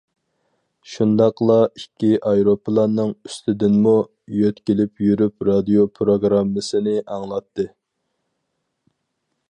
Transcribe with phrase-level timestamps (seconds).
[0.91, 3.93] شۇنداقلا ئىككى ئايروپىلاننىڭ ئۈستىدىنمۇ
[4.39, 7.69] يۆتكىلىپ يۈرۈپ رادىيو پىروگراممىسىنى ئاڭلاتتى.